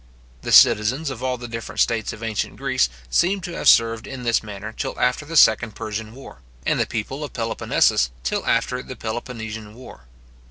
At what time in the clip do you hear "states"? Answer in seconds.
1.79-2.11